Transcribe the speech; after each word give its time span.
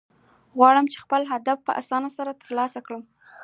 غواړم، 0.57 0.85
چي 0.93 0.97
خپل 1.03 1.21
هدف 1.31 1.57
په 1.65 1.71
آساني 1.81 2.09
سره 2.17 2.39
ترلاسه 2.41 2.79
کړم. 2.85 3.03